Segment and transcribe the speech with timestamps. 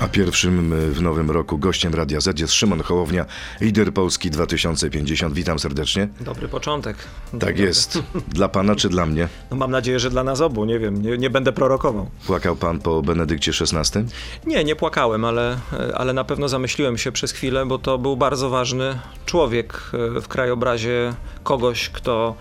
[0.00, 3.26] A pierwszym w nowym roku gościem Radia Z jest Szymon Hołownia,
[3.60, 5.34] lider Polski 2050.
[5.34, 6.08] Witam serdecznie.
[6.20, 6.96] Dobry początek.
[7.30, 7.64] Tak Dobry.
[7.64, 8.02] jest.
[8.28, 9.28] Dla pana czy dla mnie?
[9.50, 12.10] No mam nadzieję, że dla nas obu, nie wiem, nie, nie będę prorokował.
[12.26, 14.00] Płakał pan po Benedykcie XVI?
[14.46, 15.58] Nie, nie płakałem, ale,
[15.94, 19.82] ale na pewno zamyśliłem się przez chwilę, bo to był bardzo ważny człowiek
[20.16, 22.34] e, w krajobrazie kogoś, kto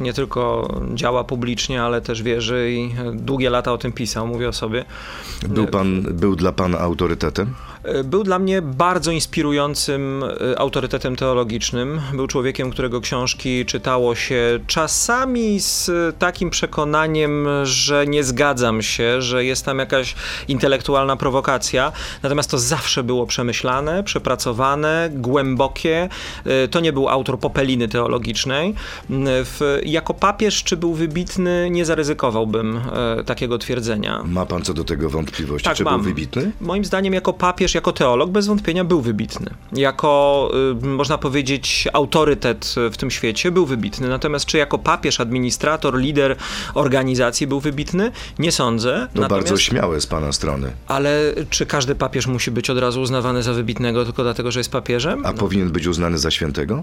[0.00, 4.48] nie tylko działa publicznie, ale też wierzy i e, długie lata o tym pisał, mówię
[4.48, 4.84] o sobie.
[5.48, 7.54] Był pan, był dla pana autorytetem?
[7.86, 12.00] E, Był dla mnie bardzo inspirującym e, autorytetem teologicznym.
[12.14, 19.44] Był człowiekiem, którego książki czytało się czasami z takim przekonaniem, że nie zgadzam się, że
[19.44, 20.14] jest tam jakaś
[20.48, 21.92] intelektualna prowokacja.
[22.22, 26.08] Natomiast to zawsze było przemyślane, przepracowane, głębokie.
[26.44, 28.74] E, To nie był autor popeliny teologicznej.
[29.10, 32.80] W, jako papież, czy był wybitny, nie zaryzykowałbym
[33.18, 34.22] e, takiego twierdzenia.
[34.26, 35.64] Ma pan co do tego wątpliwości?
[35.64, 35.94] Tak, czy mam.
[35.94, 36.50] był wybitny?
[36.60, 39.50] Moim zdaniem, jako papież, jako teolog, bez wątpienia był wybitny.
[39.72, 40.50] Jako,
[40.82, 44.08] y, można powiedzieć, autorytet w tym świecie był wybitny.
[44.08, 46.36] Natomiast czy jako papież, administrator, lider
[46.74, 48.12] organizacji był wybitny?
[48.38, 49.08] Nie sądzę.
[49.14, 50.72] To Natomiast, bardzo śmiałe z pana strony.
[50.86, 54.72] Ale czy każdy papież musi być od razu uznawany za wybitnego tylko dlatego, że jest
[54.72, 55.26] papieżem?
[55.26, 56.82] A powinien być uznany za świętego?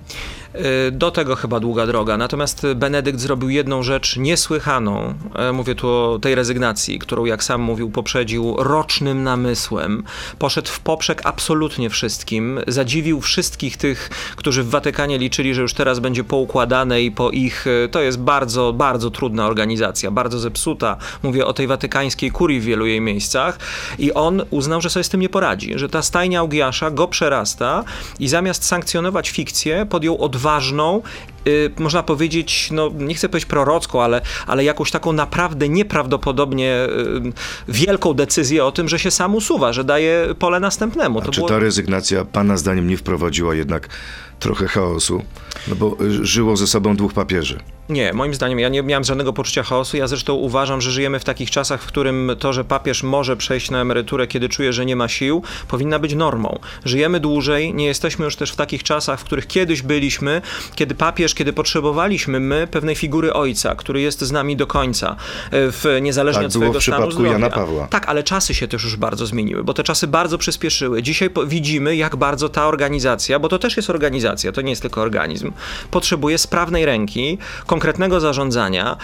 [0.56, 2.18] Y, Do tego chyba długa droga.
[2.18, 5.14] Natomiast Benedykt zrobił jedną rzecz niesłychaną.
[5.36, 10.04] E, Mówię tu o tej rezygnacji, którą, jak sam mówił, poprzedził rocznym namysłem.
[10.40, 12.60] Poszedł w poprzek absolutnie wszystkim.
[12.68, 17.66] Zadziwił wszystkich tych, którzy w Watykanie liczyli, że już teraz będzie poukładane i po ich.
[17.68, 20.98] e, To jest bardzo, bardzo trudna organizacja, bardzo zepsuta.
[21.24, 23.60] Mówię o tej watykańskiej kurii w wielu jej miejscach.
[24.00, 27.84] I on uznał, że sobie z tym nie poradzi, że ta stajnia Augiasza go przerasta
[28.20, 31.02] i zamiast sankcjonować fikcję, podjął odważną
[31.48, 37.34] y, można powiedzieć, no nie chcę powiedzieć prorocką, ale, ale jakąś taką naprawdę nieprawdopodobnie y,
[37.68, 41.20] wielką decyzję o tym, że się sam usuwa, że daje pole następnemu.
[41.20, 43.90] A czy ta rezygnacja pana zdaniem nie wprowadziła jednak
[44.40, 45.24] trochę chaosu?
[45.68, 47.60] No bo y, żyło ze sobą dwóch papieży.
[47.90, 49.98] Nie, moim zdaniem ja nie miałem żadnego poczucia chaosu.
[49.98, 53.72] Ja zresztą uważam, że żyjemy w takich czasach, w którym to, że papież może przejść
[53.72, 56.60] na emeryturę, kiedy czuje, że nie ma sił, powinna być normą.
[56.86, 60.42] Żyjemy dłużej, nie jesteśmy już też w takich czasach, w których kiedyś byliśmy,
[60.76, 65.16] kiedy papież, kiedy potrzebowaliśmy my pewnej figury ojca, który jest z nami do końca,
[65.52, 67.32] e, w, niezależnie Tak od było swojego w stanu przypadku zdrowia.
[67.32, 67.88] Jana Pawła.
[67.88, 71.04] Tak, ale czasy się też już bardzo zmieniły, bo te czasy bardzo przyspieszyły.
[71.04, 74.23] Dzisiaj widzimy, jak bardzo ta organizacja, bo to też jest organizacja,
[74.54, 75.52] to nie jest tylko organizm,
[75.92, 78.98] potrzebuje sprawnej ręki, konkretnego zarządzania,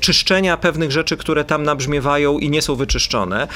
[0.00, 3.48] czyszczenia pewnych rzeczy, które tam nabrzmiewają i nie są wyczyszczone.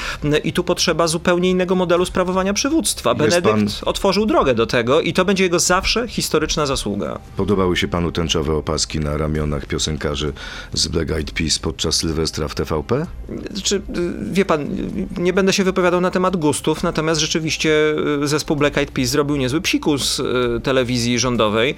[0.43, 3.09] I tu potrzeba zupełnie innego modelu sprawowania przywództwa.
[3.09, 7.19] Jest Benedykt pan- otworzył drogę do tego i to będzie jego zawsze historyczna zasługa.
[7.37, 10.33] Podobały się panu tęczowe opaski na ramionach piosenkarzy
[10.73, 13.05] z Black Eyed Peas podczas Sylwestra w TVP?
[13.63, 13.81] Czy,
[14.31, 14.67] wie pan,
[15.17, 19.35] nie będę się wypowiadał na temat gustów, natomiast rzeczywiście y, zespół Black Eyed Peas zrobił
[19.35, 20.23] niezły psikus y,
[21.05, 21.75] telewizji rządowej.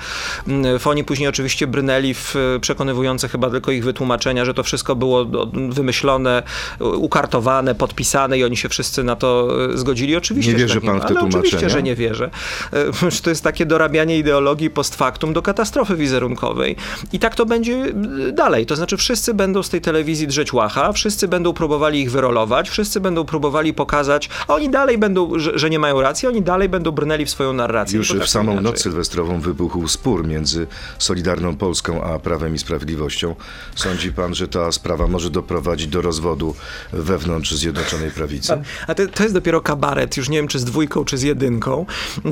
[0.48, 4.96] Y, Oni później oczywiście brnęli w y, przekonywujące chyba tylko ich wytłumaczenia, że to wszystko
[4.96, 5.26] było
[5.70, 6.44] wymyślone,
[6.80, 10.16] ukartowane, podpisane i oni się wszyscy na to y, zgodzili.
[10.16, 11.70] Oczywiście, Nie wierzy tak pan w te ale oczywiście, tłumaczenia?
[11.70, 12.30] że nie wierzę.
[13.10, 16.76] Że To jest takie dorabianie ideologii post factum do katastrofy wizerunkowej.
[17.14, 17.86] I tak to będzie
[18.34, 18.66] dalej.
[18.66, 23.00] To znaczy wszyscy będą z tej telewizji drzeć łacha, wszyscy będą próbowali ich wyrolować, wszyscy
[23.00, 26.92] będą próbowali pokazać, a oni dalej będą, że, że nie mają racji, oni dalej będą
[26.92, 27.98] brnęli w swoją narrację.
[27.98, 28.72] Już Nie w potrafią samą inaczej.
[28.72, 30.68] noc sylwestrową wybuchł spór między
[31.00, 33.36] Solidarną Polską a Prawem i Sprawiedliwością.
[33.76, 36.56] Sądzi pan, że ta sprawa może doprowadzić do rozwodu
[36.94, 38.62] wewnątrz Zjednoczonej Prawicy?
[38.88, 41.86] A to, to jest dopiero kabaret, już nie wiem czy z dwójką, czy z jedynką,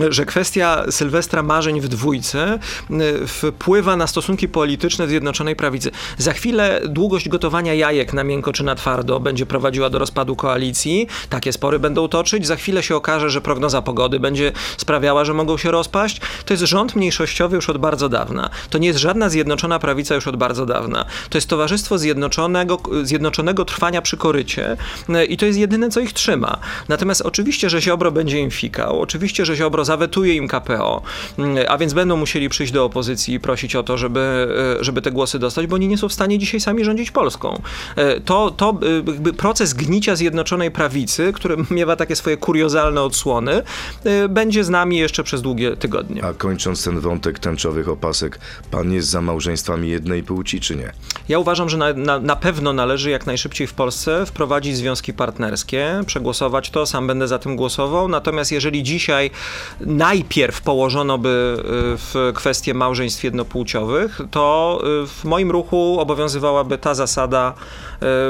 [0.09, 2.59] że kwestia Sylwestra Marzeń w dwójce
[2.91, 5.91] y, wpływa na stosunki polityczne Zjednoczonej Prawicy.
[6.17, 11.07] Za chwilę długość gotowania jajek na miękko czy na twardo będzie prowadziła do rozpadu koalicji.
[11.29, 12.47] Takie spory będą toczyć.
[12.47, 16.21] Za chwilę się okaże, że prognoza pogody będzie sprawiała, że mogą się rozpaść.
[16.45, 18.49] To jest rząd mniejszościowy już od bardzo dawna.
[18.69, 21.05] To nie jest żadna Zjednoczona Prawica już od bardzo dawna.
[21.29, 24.77] To jest Towarzystwo Zjednoczonego, Zjednoczonego Trwania przy korycie
[25.09, 26.57] y, i to jest jedyne, co ich trzyma.
[26.89, 31.01] Natomiast oczywiście, że Ziobro będzie im fikał, oczywiście, że Ziobro zawetuje im KPO,
[31.37, 34.47] mm, a więc będą musieli przyjść do opozycji i prosić o to, żeby,
[34.79, 37.61] e, żeby te głosy dostać, bo oni nie są w stanie dzisiaj sami rządzić Polską.
[37.95, 43.61] E, To, to e, jakby proces gnicia Zjednoczonej Prawicy, który miewa takie swoje kuriozalne odsłony,
[44.03, 46.23] e, będzie z nami jeszcze przez długie tygodnie.
[46.23, 46.33] A
[46.65, 48.39] kończąc ten wątek tęczowych opasek,
[48.71, 50.91] pan jest za małżeństwami jednej płci, czy nie?
[51.29, 56.01] Ja uważam, że na, na, na pewno należy jak najszybciej w Polsce wprowadzić związki partnerskie,
[56.05, 58.07] przegłosować to, sam będę za tym głosował.
[58.07, 59.31] Natomiast jeżeli dzisiaj
[59.79, 61.63] najpierw położono by y,
[61.97, 67.53] w kwestię małżeństw jednopłciowych, to y, w moim ruchu obowiązywałaby ta zasada,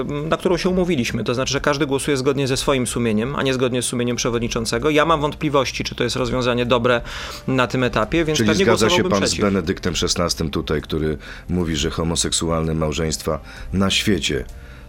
[0.03, 1.23] y, na którą się umówiliśmy.
[1.23, 4.89] To znaczy, że każdy głosuje zgodnie ze swoim sumieniem, a nie zgodnie z sumieniem przewodniczącego.
[4.89, 7.01] Ja mam wątpliwości, czy to jest rozwiązanie dobre
[7.47, 9.37] na tym etapie, więc Czyli pewnie zgadza się pan przeciw.
[9.37, 11.17] z Benedyktem XVI tutaj, który
[11.49, 13.39] mówi, że homoseksualne małżeństwa
[13.73, 14.45] na świecie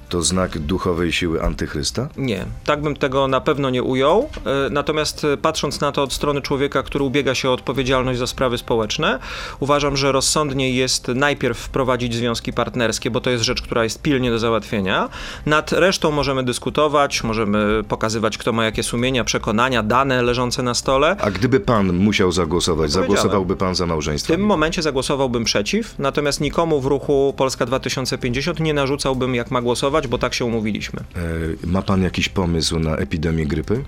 [0.09, 2.09] to znak duchowej siły antychrysta?
[2.17, 4.29] Nie, tak bym tego na pewno nie ujął.
[4.67, 8.27] E, Natomiast e, patrząc na to od strony człowieka, który ubiega się o odpowiedzialność za
[8.27, 9.19] sprawy społeczne,
[9.61, 14.31] uważam, że rozsądniej jest najpierw wprowadzić związki partnerskie, bo to jest rzecz, która jest pilnie
[14.31, 15.09] do załatwienia.
[15.47, 21.17] Nad resztą możemy dyskutować, możemy pokazywać, kto ma jakie sumienia, przekonania, dane leżące na stole.
[21.21, 24.37] A gdyby pan musiał zagłosować, zagłosowałby pan za W małżeństwem?
[24.37, 29.96] tym momencie zagłosowałbym przeciw, natomiast nikomu w ruchu Polska 2050 nie narzucałbym, jak ma głosować,
[30.09, 31.01] bo tak się umówiliśmy.
[31.01, 33.85] E, Ma pan jakiś pomysł na epidemię grypy?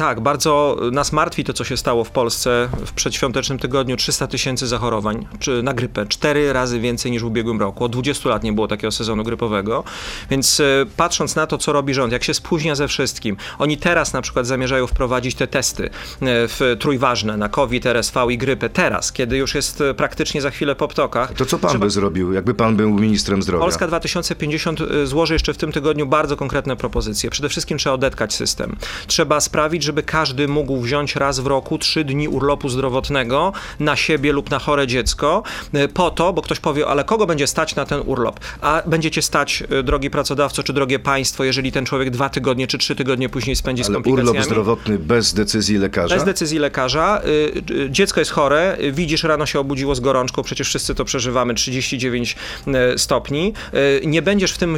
[0.00, 3.96] Tak, bardzo nas martwi to, co się stało w Polsce w przedświątecznym tygodniu.
[3.96, 6.06] 300 tysięcy zachorowań czy na grypę.
[6.06, 7.84] Cztery razy więcej niż w ubiegłym roku.
[7.84, 9.84] Od 20 lat nie było takiego sezonu grypowego.
[10.30, 10.64] Więc e,
[10.96, 13.36] patrząc na to, co robi rząd, jak się spóźnia ze wszystkim.
[13.58, 15.90] Oni teraz na przykład zamierzają wprowadzić te testy e,
[16.48, 18.68] w trójważne na COVID, RSV i grypę.
[18.68, 21.32] Teraz, kiedy już jest e, praktycznie za chwilę po ptokach.
[21.32, 23.64] To co pan Trzeba- by zrobił, jakby pan był ministrem zdrowia?
[23.64, 27.30] Polska 2050 y, złoży jeszcze w tym tygodniu bardzo konkretne propozycje.
[27.30, 28.76] Przede wszystkim trzeba odetkać system.
[29.06, 34.32] Trzeba sprawić, żeby każdy mógł wziąć raz w roku trzy dni urlopu zdrowotnego na siebie
[34.32, 35.42] lub na chore dziecko,
[35.74, 38.40] y, po to, bo ktoś powie, ale kogo będzie stać na ten urlop?
[38.60, 42.78] A będziecie stać, y, drogi pracodawco, czy drogie państwo, jeżeli ten człowiek dwa tygodnie czy
[42.78, 44.30] trzy tygodnie później spędzi z Ale komplikacjami?
[44.30, 46.14] urlop zdrowotny bez decyzji lekarza?
[46.14, 47.22] Bez decyzji lekarza.
[47.70, 52.36] Y, Dziecko jest chore, widzisz, rano się obudziło z gorączką, przecież wszyscy to przeżywamy, 39
[52.94, 53.52] y, stopni.
[54.04, 54.70] Nie będziesz w tym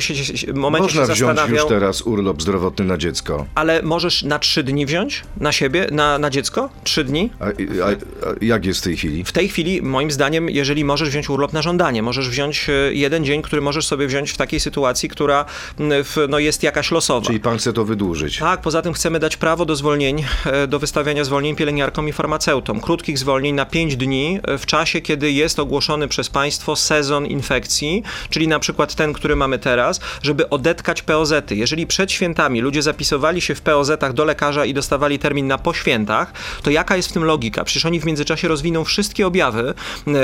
[0.54, 3.46] momencie Można się wziąć już zastanawiał, teraz urlop zdrowotny na dziecko.
[3.54, 4.91] ale możesz na trzy dni wziąć
[5.40, 6.70] na siebie, na, na dziecko?
[6.84, 7.30] Trzy dni?
[7.40, 9.24] A, a, a jak jest w tej chwili?
[9.24, 13.24] W tej chwili, moim zdaniem, jeżeli możesz wziąć urlop na żądanie, możesz wziąć y, jeden
[13.24, 15.44] dzień, który możesz sobie wziąć w takiej sytuacji, która
[15.78, 17.26] w, no, jest jakaś losowa.
[17.26, 18.38] Czyli pan chce to wydłużyć?
[18.38, 22.80] Tak, poza tym chcemy dać prawo do zwolnień, e, do wystawiania zwolnień pielęgniarkom i farmaceutom.
[22.80, 28.02] Krótkich zwolnień na 5 dni e, w czasie, kiedy jest ogłoszony przez państwo sezon infekcji,
[28.30, 31.56] czyli na przykład ten, który mamy teraz, żeby odetkać POZ-y.
[31.56, 35.74] Jeżeli przed świętami ludzie zapisywali się w POZ-ach do lekarza i dostawali termin na po
[35.74, 36.32] świętach,
[36.62, 37.64] to jaka jest w tym logika?
[37.64, 39.74] Przecież oni w międzyczasie rozwiną wszystkie objawy,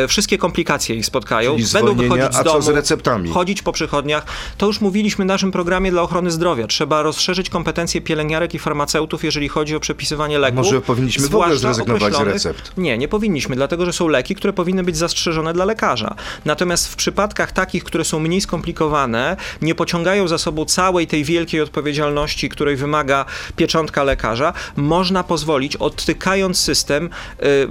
[0.09, 3.31] wszystkie komplikacje ich spotkają, Czyli będą wychodzić z domu, z receptami?
[3.31, 4.27] chodzić po przychodniach.
[4.59, 6.67] To już mówiliśmy w naszym programie dla ochrony zdrowia.
[6.67, 10.57] Trzeba rozszerzyć kompetencje pielęgniarek i farmaceutów, jeżeli chodzi o przepisywanie leków.
[10.57, 12.73] Może powinniśmy w ogóle zrezygnować z recept?
[12.77, 16.15] Nie, nie powinniśmy, dlatego że są leki, które powinny być zastrzeżone dla lekarza.
[16.45, 21.61] Natomiast w przypadkach takich, które są mniej skomplikowane, nie pociągają za sobą całej tej wielkiej
[21.61, 23.25] odpowiedzialności, której wymaga
[23.57, 27.11] pieczątka lekarza, można pozwolić, odtykając system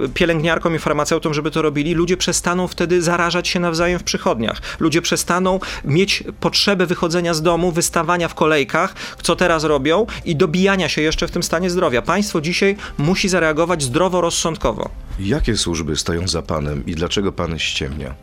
[0.04, 4.62] y, pielęgniarkom i farmaceutom, żeby to robili, ludzie przestaną wtedy zarażać się nawzajem w przychodniach.
[4.80, 10.88] Ludzie przestaną mieć potrzebę wychodzenia z domu, wystawania w kolejkach, co teraz robią i dobijania
[10.88, 12.02] się jeszcze w tym stanie zdrowia.
[12.02, 14.90] Państwo dzisiaj musi zareagować zdroworozsądkowo.
[15.20, 18.14] Jakie służby stoją za panem i dlaczego pan ściemnia?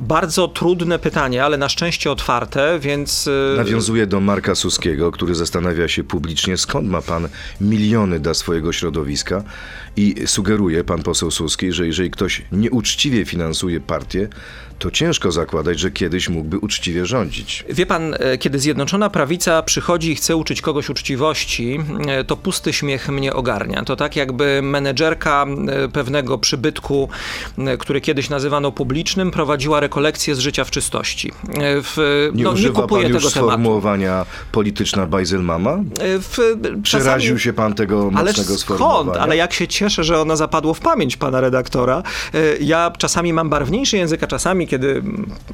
[0.00, 3.26] Bardzo trudne pytanie, ale na szczęście otwarte, więc.
[3.26, 7.28] y, Nawiązuje do Marka Suskiego, który zastanawia się publicznie, skąd ma pan
[7.60, 9.42] miliony dla swojego środowiska
[9.96, 14.28] i sugeruje pan poseł Suski, że jeżeli ktoś nieuczciwie finansuje partię,
[14.78, 17.64] to ciężko zakładać, że kiedyś mógłby uczciwie rządzić.
[17.68, 21.78] Wie pan, e, kiedy Zjednoczona Prawica przychodzi i chce uczyć kogoś uczciwości,
[22.08, 23.82] e, to pusty śmiech mnie ogarnia.
[23.84, 27.08] To tak jakby menedżerka e, pewnego przybytku,
[27.78, 31.32] który kiedyś nazywano publicznym, prowadziła rekolekcję z życia w czystości.
[31.82, 33.50] W, Nie no, nie używa kupuję pan już tego tematu.
[33.50, 35.78] sformułowania polityczna bajzelmama?
[36.20, 38.60] W, Przeraził czasami- się pan tego mocnego skąd?
[38.60, 39.20] sformułowania?
[39.20, 42.02] Ale jak się cieszę, że ono zapadło w pamięć pana redaktora.
[42.34, 45.02] E, Ja czasami mam barwniejszy język, a czasami, kiedy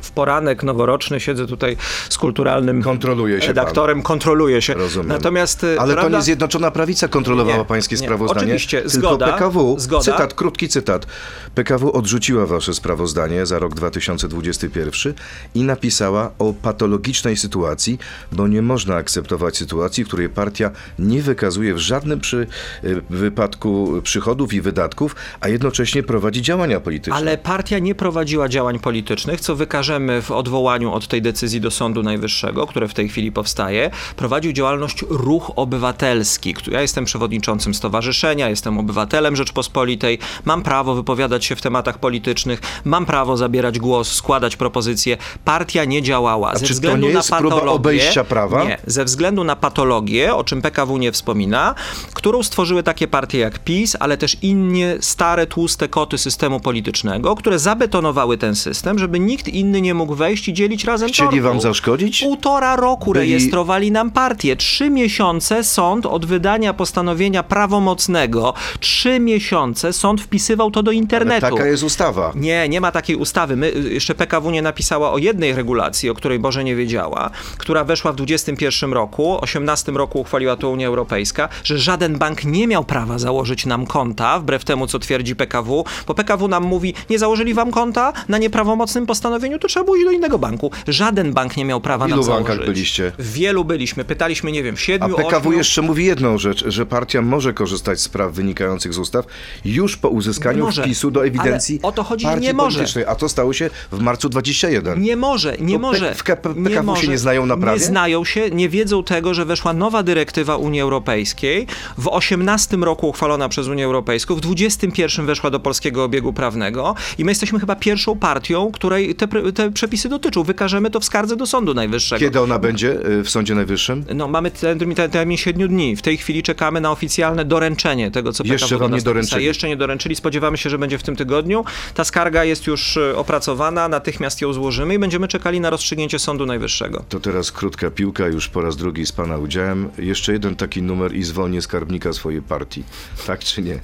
[0.02, 1.76] w poranek noworoczny siedzę tutaj
[2.08, 4.74] z kulturalnym Kontroluje się redaktorem, kontroluję się.
[4.74, 5.08] Rozumiem.
[5.08, 8.02] Natomiast e, Ale to prawda- nie Zjednoczona Prawica kontrolowała Nie, pańskie nie.
[8.02, 8.40] sprawozdanie.
[8.40, 10.02] Oczywiście, tylko zgoda, PKW, zgoda.
[10.04, 11.06] cytat, krótki cytat.
[11.54, 15.14] PKW odrzuciła wasze sprawozdanie za rok 2021
[15.54, 17.98] i napisała o patologicznej sytuacji,
[18.32, 22.46] bo nie można akceptować sytuacji, w której partia nie wykazuje w żadnym przy,
[22.84, 27.14] y, wypadku przychodów i wydatków, a jednocześnie prowadzi działania polityczne.
[27.16, 29.40] Ale partia nie prowadziła działań politycznych.
[29.40, 33.90] co wykażemy w odwołaniu od tej decyzji do Sądu Najwyższego, które w tej chwili powstaje,
[34.16, 36.54] prowadził działalność Ruch Obywatelski.
[36.70, 43.06] Ja jestem przewodniczącym stowarzyszenia, jestem obywatelem Rzeczpospolitej, mam prawo wypowiadać się w tematach politycznych, mam
[43.06, 45.16] prawo zabierać głos, składać propozycje.
[45.44, 47.76] Partia nie działała A ze czy to względu nie na jest próba patologię.
[47.76, 48.64] obejścia prawa?
[48.64, 51.74] Nie, ze względu na patologię, o czym PKW nie wspomina,
[52.14, 57.58] którą stworzyły takie partie jak PiS, ale też inne stare, tłuste koty systemu politycznego, które
[57.58, 61.44] zabetonowały ten system, żeby nikt inny nie mógł wejść i dzielić razem Chcieli tortu.
[61.44, 62.20] wam zaszkodzić?
[62.20, 64.56] Półtora roku Byli- rejestrowali nam partię.
[64.56, 68.54] Trzy miesiące sąd od wydania postanowienia prawomocnego.
[68.80, 71.46] Trzy miesiące sąd wpisywał to do Ale internetu.
[71.56, 72.32] taka jest ustawa.
[72.34, 73.56] Nie, nie ma takiej ustawy.
[73.56, 77.84] My, y, jeszcze PKW nie napisała o jednej regulacji, o której Boże nie wiedziała, która
[77.84, 82.84] weszła w 21 roku, 18 roku uchwaliła to Unia Europejska, że żaden bank nie miał
[82.84, 83.95] prawa założyć nam konta,
[84.40, 89.06] wbrew temu, co twierdzi PKW, bo PKW nam mówi, nie założyli wam konta na nieprawomocnym
[89.06, 90.70] postanowieniu, to trzeba było iść do innego banku.
[90.88, 92.48] Żaden bank nie miał prawa W ilu nam założyć.
[92.48, 93.12] bankach byliście?
[93.18, 94.04] W wielu byliśmy.
[94.04, 98.00] Pytaliśmy, nie wiem, w A siedmiu, PKW jeszcze mówi jedną rzecz, że partia może korzystać
[98.00, 99.26] z praw wynikających z ustaw
[99.64, 100.82] już po uzyskaniu może.
[100.82, 102.84] wpisu do ewidencji Ale o to chodzi, partii nie może.
[103.06, 105.00] A to stało się w marcu 21.
[105.02, 106.14] Nie może, nie To może.
[106.14, 107.02] W K- nie PKW może.
[107.02, 107.78] się nie znają na prawie?
[107.80, 111.66] Nie znają się, nie wiedzą tego, że weszła nowa dyrektywa Unii Europejskiej.
[111.98, 117.24] W 18 roku uchwalona przez Unię Europejską, w 21 weszła do polskiego obiegu prawnego i
[117.24, 120.42] my jesteśmy chyba pierwszą partią, której te, te przepisy dotyczą.
[120.42, 122.20] Wykażemy to w skardze do Sądu Najwyższego.
[122.20, 124.04] Kiedy ona będzie y, w Sądzie Najwyższym?
[124.14, 125.96] No, mamy ten, ten termin 7 dni.
[125.96, 129.44] W tej chwili czekamy na oficjalne doręczenie tego, co Jeszcze wam nie doręczyli.
[129.44, 130.16] Jeszcze nie doręczyli.
[130.16, 131.64] Spodziewamy się, że będzie w tym tygodniu.
[131.94, 136.46] Ta skarga jest już e, opracowana, natychmiast ją złożymy i będziemy czekali na rozstrzygnięcie Sądu
[136.46, 137.04] Najwyższego.
[137.08, 139.88] To teraz krótka piłka, już po raz drugi z pana udziałem.
[139.98, 142.84] Jeszcze jeden taki numer i zwolnię skarbnika swojej partii.
[143.26, 143.75] Tak czy nie?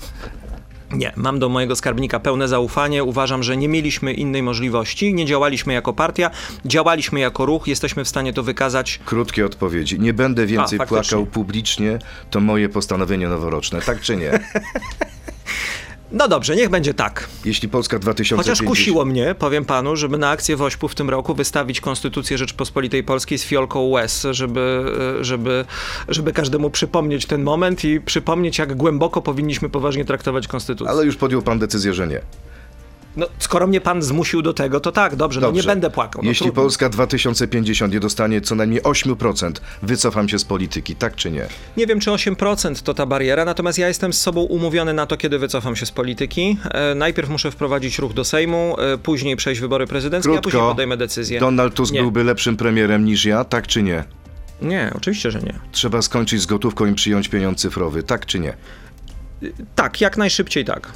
[0.92, 3.04] Nie, mam do mojego skarbnika pełne zaufanie.
[3.04, 5.14] Uważam, że nie mieliśmy innej możliwości.
[5.14, 6.30] Nie działaliśmy jako partia,
[6.64, 7.66] działaliśmy jako ruch.
[7.66, 9.00] Jesteśmy w stanie to wykazać.
[9.04, 10.00] Krótkie odpowiedzi.
[10.00, 11.98] Nie będę więcej A, płakał publicznie.
[12.30, 13.82] To moje postanowienie noworoczne.
[13.82, 14.30] Tak czy nie?
[16.12, 17.28] No dobrze, niech będzie tak.
[17.44, 18.42] Jeśli Polska 2050...
[18.42, 22.38] Chociaż kusiło mnie, powiem panu, żeby na akcję w Ośpu w tym roku wystawić Konstytucję
[22.38, 24.84] Rzeczpospolitej Polskiej z fiolką łez, żeby,
[25.20, 25.64] e, żeby,
[26.08, 30.90] żeby każdemu przypomnieć ten moment i przypomnieć, jak głęboko powinniśmy poważnie traktować Konstytucję.
[30.90, 32.20] Ale już podjął pan decyzję, że nie.
[33.16, 35.66] No, skoro mnie pan zmusił do tego, to tak, dobrze, no nie Dobrze.
[35.66, 36.22] będę płakał.
[36.22, 36.62] No, Jeśli trudno.
[36.62, 39.52] Polska 2050 nie dostanie co najmniej 8%,
[39.82, 41.46] wycofam się z polityki, tak czy nie?
[41.76, 45.16] Nie wiem, czy 8% to ta bariera, natomiast ja jestem z sobą umówiony na to,
[45.16, 46.56] kiedy wycofam się z polityki.
[46.70, 50.68] E, najpierw muszę wprowadzić ruch do Sejmu, e, później przejść wybory prezydenckie, a później Krótko,
[50.68, 51.40] podejmę decyzję.
[51.40, 52.00] Donald Tusk Nie.
[52.00, 54.04] byłby lepszym premierem niż ja, tak czy nie?
[54.62, 55.54] Nie, oczywiście, że nie.
[55.72, 58.54] Trzeba skończyć z gotówką i przyjąć pieniądz cyfrowy, tak czy nie?
[59.74, 60.92] Tak, jak najszybciej tak.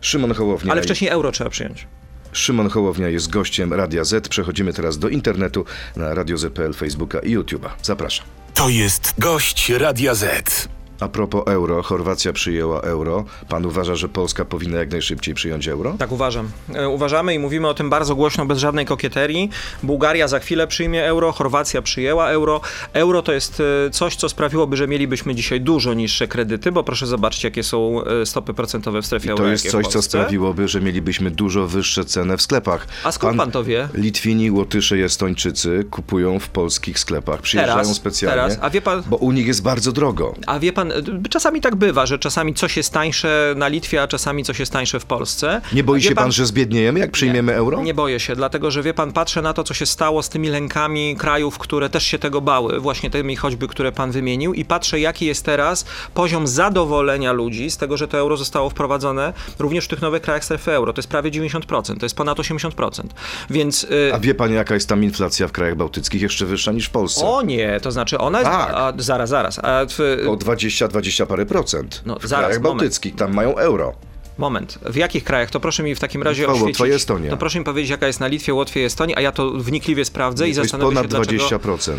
[0.00, 0.72] Szymon Hołownia.
[0.72, 1.86] Ale wcześniej euro trzeba przyjąć.
[2.32, 4.28] Szymon Hołownia jest gościem Radia Z.
[4.28, 5.64] Przechodzimy teraz do internetu
[5.96, 7.68] na Radio Z.pl, Facebooka i YouTube'a.
[7.82, 8.26] Zapraszam.
[8.54, 10.68] To jest gość Radia Z.
[11.00, 13.24] A propos euro, Chorwacja przyjęła euro.
[13.48, 15.94] Pan uważa, że Polska powinna jak najszybciej przyjąć euro?
[15.98, 16.48] Tak uważam.
[16.74, 19.50] E, Uważamy i mówimy o tym bardzo głośno, bez żadnej kokieterii.
[19.82, 22.60] Bułgaria za chwilę przyjmie euro, Chorwacja przyjęła euro.
[22.92, 27.06] Euro to jest e, coś, co sprawiłoby, że mielibyśmy dzisiaj dużo niższe kredyty, bo proszę
[27.06, 29.44] zobaczyć, jakie są e, stopy procentowe w strefie euro.
[29.44, 32.86] to jest coś, co sprawiłoby, że mielibyśmy dużo wyższe ceny w sklepach.
[33.04, 33.88] A skąd pan to wie?
[33.94, 37.40] Litwini, Łotysze i Estończycy kupują w polskich sklepach.
[37.42, 38.58] Przyjeżdżają Teraz, specjalnie, teraz.
[38.60, 40.34] A wie pan- bo u nich jest bardzo drogo.
[40.46, 44.08] A wie pan, e, czasami tak bywa, że czasami coś jest tańsze na Litwie, a
[44.08, 45.60] czasami coś jest tańsze w Polsce.
[45.72, 47.82] Nie boi się pan, że zbiedniejemy, jak przyjmiemy euro?
[47.82, 50.48] Nie boję się, dlatego że wie pan, patrzę na to, co się stało z tymi
[50.48, 55.00] lękami krajów, które też się tego bały, właśnie tymi choćby, które pan wymienił, i patrzę,
[55.00, 59.88] jaki jest teraz poziom zadowolenia ludzi z tego, że to euro zostało wprowadzone również w
[59.88, 60.92] tych nowych krajach strefy euro.
[60.92, 63.02] To jest prawie 90%, to jest ponad 80%.
[63.50, 63.84] Więc.
[63.84, 66.22] y, A wie pan, jaka jest tam inflacja w krajach bałtyckich?
[66.22, 67.26] Jeszcze wyższa niż w Polsce.
[67.26, 68.50] o nie, to znaczy ona jest.
[68.50, 68.70] Tak.
[68.74, 69.58] A, zaraz, zaraz.
[69.58, 72.02] A w, O 20, 20 parę procent.
[72.06, 72.80] No, w zaraz, krajach moment.
[72.80, 73.94] bałtyckich, tam mają euro.
[74.38, 75.50] Moment, w jakich krajach?
[75.50, 76.64] To proszę mi w takim razie Litwa.
[76.64, 77.30] Łotwa i Estonia.
[77.30, 80.04] To proszę mi powiedzieć, jaka jest na Litwie, Łotwie i Estonii, a ja to wnikliwie
[80.04, 81.76] sprawdzę i to jest zastanowię ponad się, dlaczego...
[81.76, 81.92] 20%.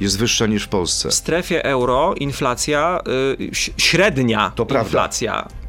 [0.00, 1.08] Jest wyższa niż w Polsce.
[1.08, 3.00] W strefie euro inflacja,
[3.38, 5.08] y, średnia To prawda.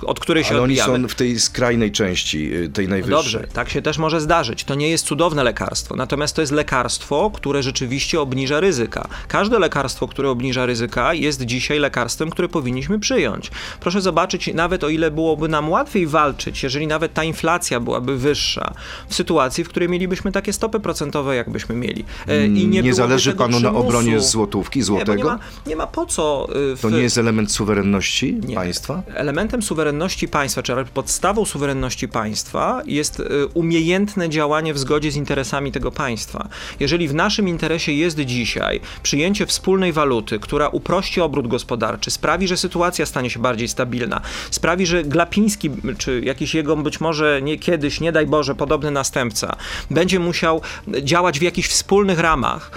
[0.06, 1.04] Od której się Ale oni odbijamy.
[1.04, 3.16] są w tej skrajnej części, y, tej najwyższej.
[3.34, 4.63] Dobrze, tak się też może zdarzyć.
[4.63, 9.08] To nie jest cudowne lekarstwo, natomiast to jest lekarstwo, które rzeczywiście obniża ryzyka.
[9.27, 13.51] Każde lekarstwo, które obniża ryzyka, jest dzisiaj lekarstwem, które powinniśmy przyjąć.
[13.80, 18.74] Proszę zobaczyć, nawet o ile byłoby nam łatwiej walczyć, jeżeli nawet ta inflacja byłaby wyższa,
[19.10, 22.06] w sytuacji, w której mielibyśmy takie stopy procentowe, jakbyśmy mieli.
[22.27, 23.88] E, I nie, nie byłoby zależy panu na przymusu.
[23.88, 25.27] obronie złotówki, Nie, bo nie złotego?
[25.30, 26.48] ma, nie ma po co.
[26.72, 26.82] y, W...
[26.82, 28.56] To nie jest element suwerenności Nie.
[28.56, 29.04] państwa?
[29.16, 35.15] Elementem suwerenności suwerenności państwa, czy podstawą suwerenności państwa jest y, umiejętne działanie w zgodzie z
[35.15, 36.48] interesami tego państwa.
[36.79, 42.58] Jeżeli w naszym interesie jest dzisiaj przyjęcie wspólnej waluty, która uprości obrót gospodarczy, sprawi, że
[42.58, 48.01] sytuacja stanie się bardziej stabilna, sprawi, że Glapiński, czy jakiś jego być może nie kiedyś,
[48.01, 49.56] nie daj Boże, podobny następca,
[49.91, 50.62] będzie musiał
[51.01, 52.72] działać w jakichś wspólnych ramach,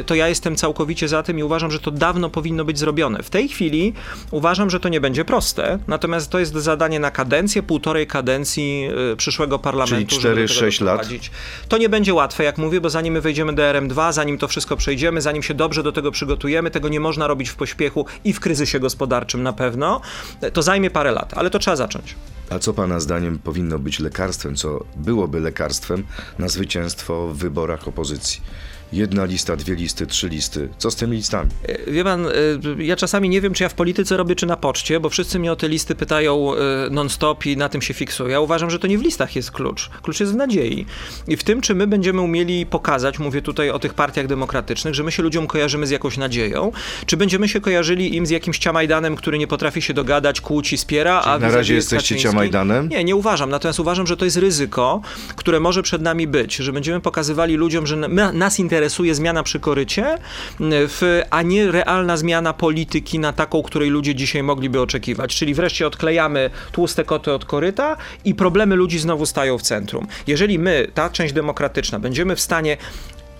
[0.00, 3.22] y, to ja jestem całkowicie za tym i uważam, że to dawno powinno być zrobione.
[3.22, 3.92] W tej chwili
[4.30, 9.16] uważam, że to nie będzie proste, natomiast to jest zadanie na kadencję, półtorej kadencji y,
[9.16, 10.20] przyszłego parlamentu.
[10.20, 11.08] Czyli 4-6 lat?
[11.68, 14.76] To nie będzie łatwe, jak mówię, bo zanim my wejdziemy do RM2, zanim to wszystko
[14.76, 18.40] przejdziemy, zanim się dobrze do tego przygotujemy, tego nie można robić w pośpiechu i w
[18.40, 20.00] kryzysie gospodarczym na pewno,
[20.52, 22.14] to zajmie parę lat, ale to trzeba zacząć.
[22.50, 26.04] A co Pana zdaniem powinno być lekarstwem, co byłoby lekarstwem
[26.38, 28.40] na zwycięstwo w wyborach opozycji?
[28.92, 30.68] Jedna lista, dwie listy, trzy listy.
[30.78, 31.50] Co z tymi listami?
[31.68, 32.30] E, wie pan, e,
[32.78, 35.52] ja czasami nie wiem, czy ja w polityce robię, czy na poczcie, bo wszyscy mnie
[35.52, 36.58] o te listy pytają e,
[36.90, 38.28] non-stop i na tym się fiksują.
[38.28, 39.90] Ja uważam, że to nie w listach jest klucz.
[40.02, 40.86] Klucz jest w nadziei.
[41.28, 45.02] I w tym, czy my będziemy umieli pokazać, mówię tutaj o tych partiach demokratycznych, że
[45.02, 46.72] my się ludziom kojarzymy z jakąś nadzieją,
[47.06, 51.20] czy będziemy się kojarzyli im z jakimś ciamajdanem, który nie potrafi się dogadać, kłóci, spiera,
[51.20, 52.88] Czyli a na razie jesteście ciamajdanem?
[52.88, 53.50] Nie, nie uważam.
[53.50, 55.00] Natomiast uważam, że to jest ryzyko,
[55.36, 57.96] które może przed nami być, że będziemy pokazywali ludziom, że
[58.32, 60.18] nas interesuje interesuje zmiana przy korycie,
[60.60, 65.36] w, a nie realna zmiana polityki na taką, której ludzie dzisiaj mogliby oczekiwać.
[65.36, 70.06] Czyli wreszcie odklejamy tłuste koty od koryta i problemy ludzi znowu stają w centrum.
[70.26, 72.76] Jeżeli my, ta część demokratyczna, będziemy w stanie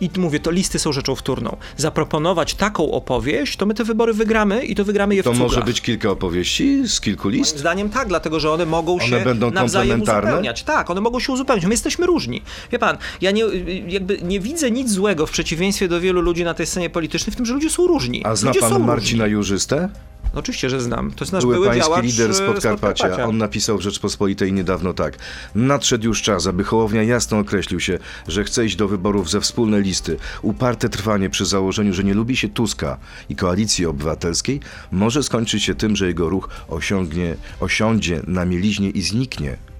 [0.00, 1.56] i mówię, to listy są rzeczą wtórną.
[1.76, 5.62] Zaproponować taką opowieść, to my te wybory wygramy i to wygramy je w To może
[5.62, 7.52] być kilka opowieści z kilku list?
[7.52, 10.62] Moim zdaniem tak, dlatego że one mogą one się będą nawzajem uzupełniać.
[10.62, 11.64] Tak, one mogą się uzupełniać.
[11.64, 12.42] My jesteśmy różni.
[12.72, 13.44] Wie pan, ja nie,
[13.88, 17.36] jakby nie widzę nic złego w przeciwieństwie do wielu ludzi na tej scenie politycznej w
[17.36, 18.24] tym, że ludzie są różni.
[18.24, 19.34] A zna ludzie pan Marcina różni.
[19.34, 19.88] Jurzystę?
[20.34, 21.10] No, oczywiście, że znam.
[21.10, 23.24] To jest nasz Były były pański działacz lider z e, Podkarpacia.
[23.24, 25.18] On napisał w Rzeczpospolitej niedawno tak.
[25.54, 27.98] Nadszedł już czas, aby Hołownia jasno określił się,
[28.28, 30.16] że chce iść do wyborów ze wspólnej listy.
[30.42, 32.96] Uparte trwanie przy założeniu, że nie lubi się Tuska
[33.28, 34.60] i Koalicji Obywatelskiej
[34.92, 39.73] może skończyć się tym, że jego ruch osiągnie, osiądzie na mieliźnie i zniknie.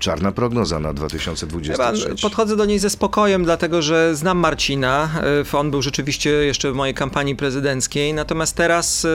[0.00, 2.22] Czarna prognoza na Pan, 2023.
[2.22, 5.10] podchodzę do niej ze spokojem, dlatego że znam Marcina.
[5.54, 8.14] e, On był rzeczywiście jeszcze w mojej kampanii prezydenckiej.
[8.14, 9.06] Natomiast teraz.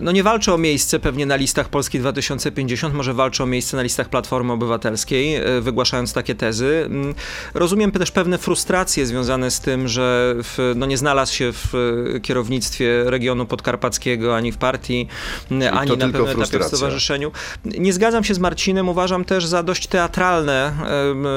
[0.00, 3.82] No nie walczy o miejsce pewnie na listach Polski 2050, może walczy o miejsce na
[3.82, 6.82] listach Platformy Obywatelskiej, e, wygłaszając takie tezy.
[6.86, 7.14] Mm,
[7.54, 11.74] Rozumiem też pewne frustracje związane z tym, że w, no nie znalazł się w
[12.16, 15.08] e, kierownictwie regionu podkarpackiego, ani w partii,
[15.50, 17.32] m, ani na pewnym etapie w stowarzyszeniu.
[17.64, 20.72] Nie zgadzam się z Marcinem, uważam też za dość teatralne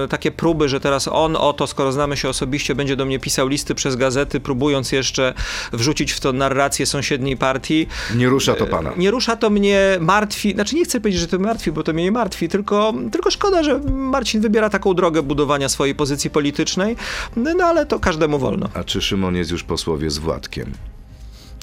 [0.10, 3.76] takie próby, że teraz on oto, skoro znamy się osobiście, będzie do mnie pisał listy
[3.76, 5.34] przez gazety, próbując jeszcze
[5.74, 7.88] wrzucić w to narrację sąsiedniej partii.
[8.16, 8.92] Nie rusza to pana.
[8.98, 12.04] Nie rusza to mnie, martwi, znaczy nie chcę powiedzieć, że to martwi, bo to mnie
[12.04, 16.96] nie martwi, tylko, tylko szkoda, że Marcin wybiera taką drogę budowania swojej pozycji politycznej,
[17.36, 18.70] no ale to każdemu wolno.
[18.74, 20.72] A czy Szymon jest już posłowie z Władkiem?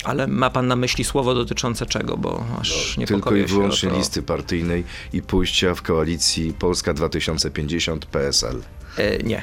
[0.05, 3.57] Ale ma pan na myśli słowo dotyczące czego, bo aż Tylko niepokoję i się o
[3.57, 8.63] wyłącznie listy partyjnej i pójścia w koalicji Polska 2050 PSL.
[8.99, 9.43] E, nie.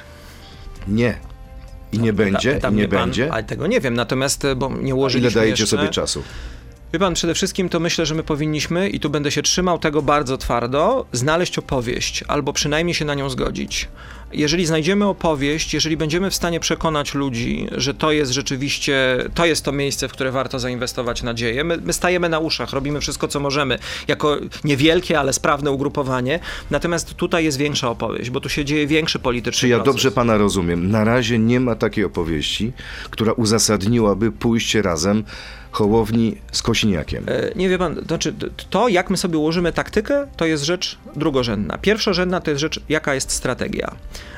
[0.87, 1.17] Nie.
[1.91, 2.53] I nie będzie?
[2.53, 3.33] Pyta I nie mnie pan, będzie?
[3.33, 5.77] Ale tego nie wiem, natomiast, e, bo nie Ile ułożyliśmy dajecie jeszcze...
[5.77, 6.23] sobie czasu?
[6.93, 10.01] Wie pan, przede wszystkim to myślę, że my powinniśmy, i tu będę się trzymał tego
[10.01, 13.87] bardzo twardo, znaleźć opowieść, albo przynajmniej się na nią zgodzić.
[14.33, 19.65] Jeżeli znajdziemy opowieść, jeżeli będziemy w stanie przekonać ludzi, że to jest rzeczywiście, to jest
[19.65, 23.39] to miejsce, w które warto zainwestować nadzieję, my, my stajemy na uszach, robimy wszystko, co
[23.39, 26.39] możemy, jako niewielkie, ale sprawne ugrupowanie,
[26.71, 29.93] natomiast tutaj jest większa opowieść, bo tu się dzieje większy polityczny Czy ja proces.
[29.93, 30.91] dobrze pana rozumiem?
[30.91, 32.73] Na razie nie ma takiej opowieści,
[33.09, 35.23] która uzasadniłaby pójście razem
[35.75, 37.25] Hołowni z Kośniakiem.
[37.27, 38.33] E, Nie wie pan, to znaczy
[38.69, 41.77] to, jak my sobie ułożymy taktykę, to jest rzecz drugorzędna.
[41.77, 43.95] Pierwszorzędna to jest rzecz, jaka jest strategia.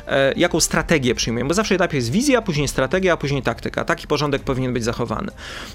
[0.08, 3.86] E, jaką strategię przyjmujemy, bo zawsze najpierw jest wizja, później strategia, a później taktyka.
[3.86, 5.32] Taki porządek powinien być zachowany.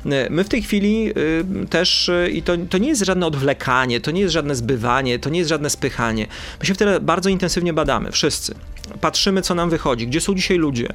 [0.06, 1.12] E, my w tej chwili
[1.70, 5.38] też, i to, to nie jest żadne odwlekanie, to nie jest żadne zbywanie, to nie
[5.38, 6.26] jest żadne spychanie.
[6.60, 8.54] My się wtedy bardzo intensywnie badamy, wszyscy.
[9.00, 10.88] Patrzymy, co nam wychodzi, gdzie są dzisiaj ludzie,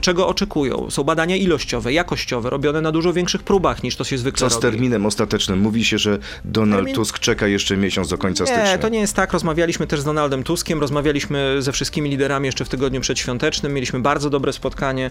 [0.00, 0.90] czego oczekują.
[0.90, 4.52] Są badania ilościowe, jakościowe, robione na dużo większych próbach niż to się zwykle Co z
[4.54, 4.62] robi.
[4.62, 5.58] terminem ostatecznym?
[5.60, 8.72] Mówi się, że Donald Termin- Tusk czeka jeszcze miesiąc do końca stycznia.
[8.72, 9.32] Nie, to nie jest tak.
[9.32, 13.72] Rozmawialiśmy też z Donaldem Tuskiem, rozmawialiśmy ze wszystkimi liderami jeszcze w tygodniu przedświątecznym.
[13.74, 15.10] Mieliśmy bardzo dobre spotkanie,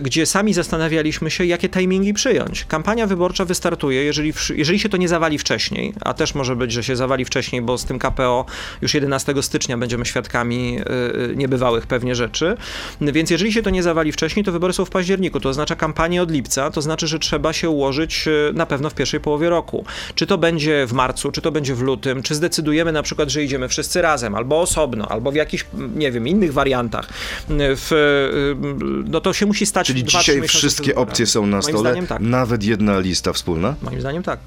[0.00, 2.64] gdzie sami zastanawialiśmy się, jakie timingi przyjąć.
[2.64, 6.84] Kampania wyborcza wystartuje, jeżeli, jeżeli się to nie zawali wcześniej, a też może być, że
[6.84, 8.46] się zawali wcześniej, bo z tym KPO
[8.82, 12.56] już 11 stycznia będziemy świadkami y, y, niebywałych pewnie rzeczy.
[13.00, 15.40] Więc jeżeli się to nie zawali wcześniej, to wybory są w październiku.
[15.40, 18.90] To oznacza kampanię od lipca, to znaczy, że trzeba się ułożyć złożyć e, na pewno
[18.90, 19.84] w pierwszej połowie roku.
[20.14, 23.44] Czy to będzie w marcu, czy to będzie w lutym, czy zdecydujemy na przykład, że
[23.44, 25.64] idziemy wszyscy razem, albo osobno, albo w jakichś,
[25.96, 27.08] nie wiem, innych wariantach.
[27.48, 31.62] W, e, no to się musi stać Czyli dwa, dzisiaj wszystkie opcje są na Moim
[31.62, 32.20] stole, zdaniem tak.
[32.20, 33.74] nawet jedna lista wspólna?
[33.82, 34.38] Moim zdaniem tak.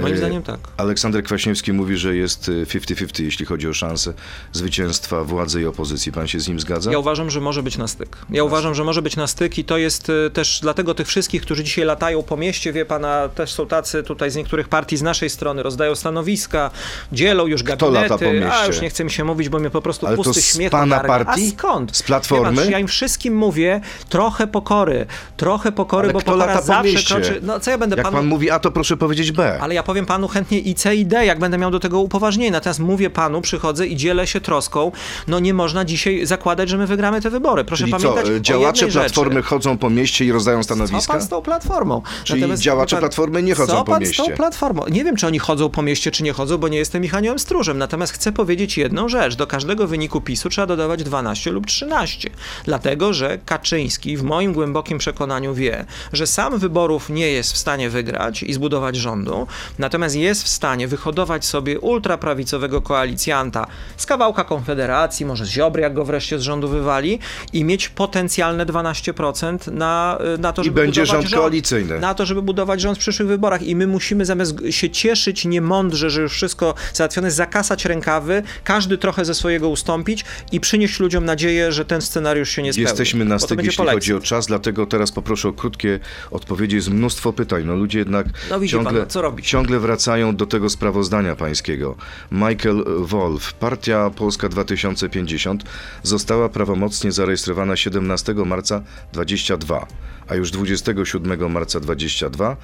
[0.00, 0.58] Moim E, zdaniem tak.
[0.76, 4.12] Aleksander Kwaśniewski mówi, że jest y, 50-50, jeśli chodzi o szanse
[4.52, 6.12] zwycięstwa władzy i opozycji.
[6.12, 6.92] Pan się z nim zgadza?
[6.92, 8.16] Ja uważam, że może być na styk.
[8.30, 11.42] Ja uważam, że może być na styk i to jest y, też dlatego tych wszystkich,
[11.42, 15.02] którzy dzisiaj latają po mieście, wie pana, też są tacy tutaj z niektórych partii z
[15.02, 16.70] naszej strony, rozdają stanowiska,
[17.12, 18.02] dzielą już Kto gabinety.
[18.12, 18.52] lata po mieście?
[18.54, 20.54] A już nie chce mi się mówić, bo mnie po prostu Ale to pusty z
[20.54, 21.24] śmiech pana ogarnia.
[21.24, 21.52] partii?
[21.54, 21.96] A skąd?
[21.96, 22.62] Z Platformy?
[22.62, 26.66] Pan, ja im wszystkim mówię, trochę pokory, trochę pokory, Ale bo kto pokora lata po
[26.66, 27.14] zawsze mieście?
[27.14, 27.38] kroczy...
[27.42, 28.16] No co ja będę Jak panu...
[28.16, 29.58] pan mówi A, to proszę powiedzieć B.
[29.60, 32.50] Ale ja powiem panu chętnie i C i D, jak będę miał do tego upoważnienie.
[32.50, 34.92] Natomiast mówię panu, przychodzę i dzielę się troską.
[35.28, 37.64] No nie można dzisiaj zakładać, że my wygramy te wybory.
[37.64, 39.48] Proszę Czyli co, pamiętać y, o działacze Platformy rzeczy.
[39.48, 41.12] chodzą po mieście i rozdają Co stanowiska?
[41.12, 42.02] pan z tą platformą?
[42.24, 44.22] Czyli działacze wie Platformy nie chodzą co po pan z mieście?
[44.24, 44.82] tą platformą?
[44.90, 47.38] Nie wiem, czy oni chodzą po mieście, czy nie chodzą, bo nie jestem ich aniołem
[47.38, 47.78] stróżem.
[47.78, 49.36] Natomiast chcę powiedzieć jedną rzecz.
[49.36, 52.30] Do każdego wyniku PiSu trzeba dodawać 12 lub 13.
[52.64, 57.90] Dlatego, że Kaczyński w moim głębokim przekonaniu wie, że sam wyborów nie jest w stanie
[57.90, 59.46] wygrać i zbudować rządu,
[59.78, 65.94] natomiast jest w stanie wyhodować sobie ultraprawicowego koalicjanta z kawałka Konfederacji, może z Ziobry, jak
[65.94, 67.18] go wreszcie z rządu wywali
[67.52, 72.00] i mieć potencjalne 12% na, na to, I żeby będzie budować rząd koalicyjny.
[72.00, 76.10] Na to, żeby budować rząd w przyszłych wyborach i my musimy zamiast się cieszyć niemądrze,
[76.10, 81.72] że już wszystko załatwione, zakasać rękawy, każdy trochę ze swojego ustąpić i przynieść ludziom nadzieję,
[81.72, 82.88] że ten scenariusz się nie spełni.
[82.88, 86.00] Jesteśmy na styk, jeśli chodzi o czas, dlatego teraz poproszę o krótkie
[86.30, 86.76] odpowiedzi.
[86.76, 87.62] Jest mnóstwo pytań.
[87.66, 89.46] No ludzie jednak No ciągle, pan, no co robić?
[89.58, 91.96] Ciągle wracają do tego sprawozdania pańskiego.
[92.32, 95.64] Michael Wolf, Partia Polska 2050
[96.02, 99.86] została prawomocnie zarejestrowana 17 marca 22,
[100.28, 102.56] a już 27 marca 22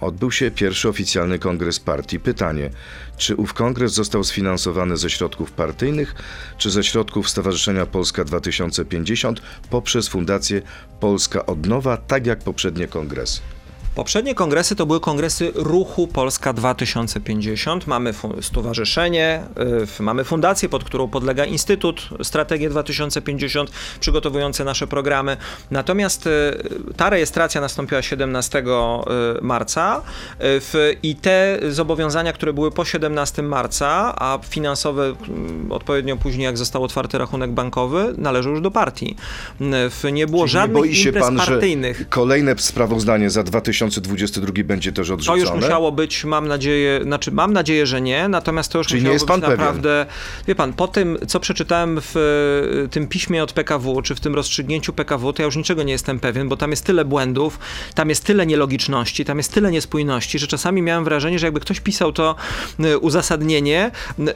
[0.00, 2.20] Odbył się pierwszy oficjalny kongres partii.
[2.20, 2.70] Pytanie,
[3.16, 6.14] czy ów kongres został sfinansowany ze środków partyjnych,
[6.58, 10.62] czy ze środków Stowarzyszenia Polska 2050 poprzez Fundację
[11.00, 13.40] Polska Odnowa, tak jak poprzednie kongresy?
[13.94, 17.86] Poprzednie kongresy to były kongresy Ruchu Polska 2050.
[17.86, 19.42] Mamy stowarzyszenie,
[19.98, 25.36] y, mamy fundację, pod którą podlega Instytut Strategię 2050, przygotowujące nasze programy.
[25.70, 26.30] Natomiast y,
[26.96, 28.62] ta rejestracja nastąpiła 17 y,
[29.42, 30.02] marca
[31.02, 36.84] i te zobowiązania, które były po 17 marca, a finansowe mm, odpowiednio później, jak został
[36.84, 39.16] otwarty rachunek bankowy, należą już do partii.
[40.12, 41.98] Nie było Czyli nie żadnych boi się imprez pan, partyjnych.
[41.98, 43.42] że kolejne sprawozdanie za
[43.88, 45.40] 2022 będzie też To odrzucone?
[45.40, 49.02] już musiało być, mam nadzieję, znaczy mam nadzieję, że nie, natomiast to już Czyli nie
[49.02, 49.58] musiało jest być pan pewien?
[49.58, 50.06] naprawdę,
[50.46, 52.16] wie pan, po tym, co przeczytałem w
[52.84, 55.92] e, tym piśmie od PKW, czy w tym rozstrzygnięciu PKW, to ja już niczego nie
[55.92, 57.58] jestem pewien, bo tam jest tyle błędów,
[57.94, 61.80] tam jest tyle nielogiczności, tam jest tyle niespójności, że czasami miałem wrażenie, że jakby ktoś
[61.80, 62.34] pisał to
[62.80, 63.90] e, uzasadnienie,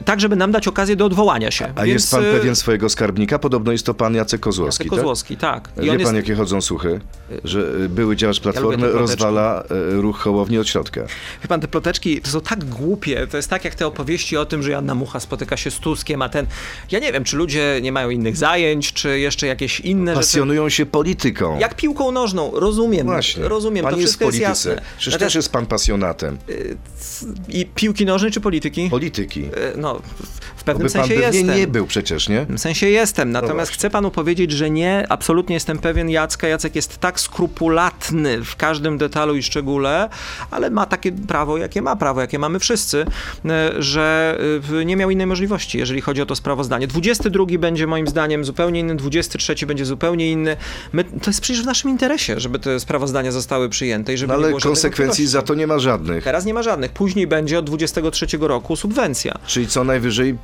[0.05, 1.65] tak żeby nam dać okazję do odwołania się.
[1.75, 3.39] A Więc, jest pan e, pewien swojego skarbnika?
[3.39, 5.67] Podobno jest to pan Jacek Kozłowski, Jacek Kozłowski, tak.
[5.71, 5.85] tak?
[5.85, 6.99] Wie pan, jakie chodzą słuchy?
[7.43, 9.23] Że y, były działacz Platformy ploteczki.
[9.35, 9.63] Rozwala
[9.97, 11.01] y, ruch Hołowni od środka.
[11.41, 13.27] Wie pan, te ploteczki to są tak głupie.
[13.27, 16.21] To jest tak jak te opowieści o tym, że Janna Mucha spotyka się z Tuskiem,
[16.21, 16.45] a ten.
[16.91, 20.25] Ja nie wiem, czy ludzie nie mają innych zajęć, czy jeszcze jakieś inne rzeczy.
[20.27, 21.59] Pasjonują się polityką.
[21.59, 23.07] Jak piłką nożną, rozumiem.
[23.07, 23.47] Właśnie.
[23.47, 24.69] Rozumiem, Pan to jest wszystko jest, polityce.
[24.69, 24.81] jasne.
[24.97, 26.37] Przecież Natomiast- też jest pan pasjonatem.
[27.49, 28.89] I piłki nożnej czy polityki?
[28.89, 29.43] Polityki.
[29.45, 30.01] E, No,
[30.65, 31.57] pewnym pan sensie pewnie jestem.
[31.57, 32.41] nie był przecież, nie?
[32.41, 33.73] W tym sensie jestem, natomiast właśnie.
[33.73, 36.47] chcę panu powiedzieć, że nie, absolutnie jestem pewien Jacka.
[36.47, 40.09] Jacek jest tak skrupulatny w każdym detalu i szczególe,
[40.51, 43.05] ale ma takie prawo, jakie ma prawo, jakie mamy wszyscy,
[43.45, 44.37] e, że
[44.81, 46.87] e, nie miał innej możliwości, jeżeli chodzi o to sprawozdanie.
[46.87, 50.57] 22 będzie moim zdaniem zupełnie inny, 23 będzie zupełnie inny.
[50.93, 54.39] My, to jest przecież w naszym interesie, żeby te sprawozdania zostały przyjęte i żeby No
[54.39, 56.23] nie ale konsekwencji za to nie ma żadnych.
[56.23, 56.91] Teraz nie ma żadnych.
[56.91, 59.33] Później będzie od 23 roku subwencja.
[59.45, 60.37] Czyli co najwyżej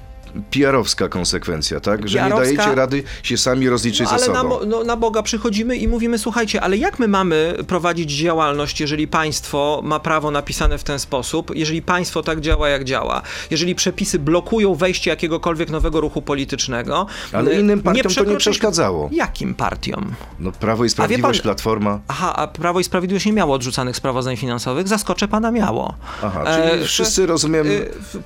[0.51, 2.07] PR-owska konsekwencja, tak?
[2.09, 4.59] Że nie dajecie rady się sami rozliczyć No, ze ale sobą.
[4.59, 9.07] na, no, na Boga przychodzimy i mówimy, słuchajcie, ale jak my mamy prowadzić działalność, jeżeli
[9.07, 14.19] państwo ma prawo napisane w ten sposób, jeżeli państwo tak działa, jak działa, jeżeli przepisy
[14.19, 17.05] blokują wejście jakiegokolwiek nowego ruchu politycznego.
[17.33, 19.09] Ale y, innym partiom to nie przeszkadzało.
[19.11, 20.11] Jakim partiom?
[20.39, 21.99] No Prawo i Sprawiedliwość, pan- Platforma.
[22.07, 24.87] Aha, a Prawo i Sprawiedliwość nie miało odrzucanych sprawozdań finansowych?
[24.87, 25.93] Zaskoczę pana, miało.
[26.23, 27.67] Aha, E, czyli w- wszyscy, rozumiem,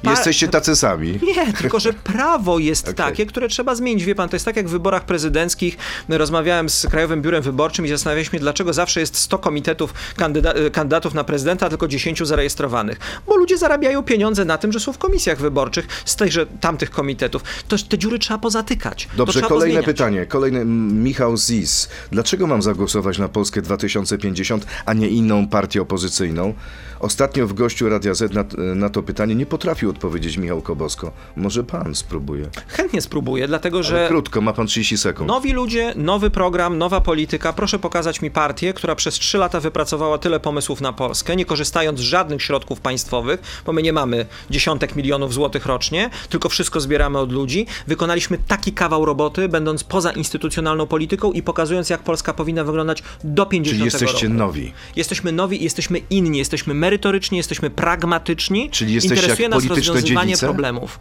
[0.04, 1.20] pa- jesteście tacy sami.
[1.24, 2.96] Nie, tylko że prawo jest Okej.
[2.96, 4.06] takie, które trzeba zmienić.
[4.06, 5.78] Wie pan, to jest tak jak w wyborach prezydenckich.
[6.10, 10.70] Rozmawiałem z Krajowym Biurem Wyborczym i zastanawialiśmy się, dlaczego zawsze jest 100 komitetów kandyda- e,
[10.72, 13.00] kandydatów na prezydenta, a tylko 10 zarejestrowanych.
[13.28, 17.44] Bo ludzie zarabiają pieniądze na tym, że są w komisjach wyborczych z tychże tamtych komitetów.
[17.68, 19.08] To te dziury trzeba pozatykać.
[19.18, 19.86] Dobrze, kolejne pozmieniać.
[19.86, 20.26] pytanie.
[20.26, 21.90] Kolejny Michał Zis.
[22.12, 26.54] Dlaczego mam zagłosować na Polskę 2050, a nie inną partię opozycyjną?
[27.00, 31.12] Ostatnio w gościu Radia Z na, na to pytanie nie potrafił odpowiedzieć Michał Kobosko.
[31.36, 32.50] Może pan spróbuje?
[32.68, 35.28] Chętnie spróbuję, dlatego Ale że krótko, ma pan 30 sekund.
[35.28, 37.54] Nowi ludzie, nowy program, nowa polityka.
[37.54, 42.00] Proszę pokazać mi partię, która przez trzy lata wypracowała tyle pomysłów na Polskę, nie korzystając
[42.00, 47.20] z żadnych środków państwowych, bo my nie mamy dziesiątek milionów złotych rocznie, tylko wszystko zbieramy
[47.20, 47.66] od ludzi.
[47.88, 53.46] Wykonaliśmy taki kawał roboty, będąc poza instytucjonalną polityką i pokazując, jak Polska powinna wyglądać do
[53.46, 54.38] 50 Czyli jesteście roku.
[54.40, 54.74] nowi.
[54.96, 58.70] Jesteśmy nowi i jesteśmy inni, jesteśmy merytoryczni, jesteśmy pragmatyczni.
[58.70, 61.00] Czyli jesteście Interesuje jak nas rozwiązywanie problemów.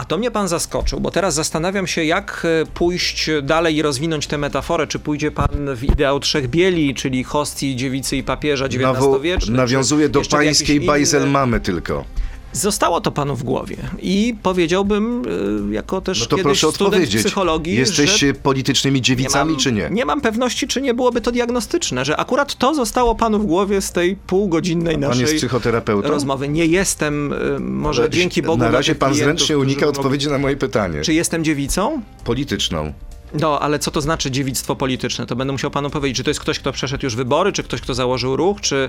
[0.00, 4.26] A to mnie pan zaskoczył, bo teraz zastanawiam się, jak e, pójść dalej i rozwinąć
[4.26, 4.86] tę metaforę.
[4.86, 9.56] Czy pójdzie pan w ideał trzech bieli, czyli hostii, dziewicy i papieża Nawo- XIX-wieczny?
[9.56, 12.04] nawiązuje do pańskiej bajzel mamy tylko.
[12.52, 15.22] Zostało to panu w głowie i powiedziałbym,
[15.70, 19.88] e, jako też No to kiedyś proszę student psychologii, Jesteście że politycznymi dziewicami, czy nie?
[19.90, 23.80] Nie mam pewności, czy nie byłoby to diagnostyczne, że akurat to zostało panu w głowie
[23.80, 26.08] z tej półgodzinnej Pan naszej jest psychoterapeutą?
[26.08, 26.48] rozmowy.
[26.48, 28.58] Nie jestem, y, może Ale dzięki Bogu.
[28.58, 31.00] Na razie pan klientów, zręcznie unika odpowiedzi na moje pytanie.
[31.00, 32.02] Czy jestem dziewicą?
[32.24, 32.92] Polityczną.
[33.34, 35.26] No, ale co to znaczy dziewictwo polityczne?
[35.26, 37.80] To będę musiał panu powiedzieć, czy to jest ktoś, kto przeszedł już wybory, czy ktoś,
[37.80, 38.88] kto założył ruch, czy...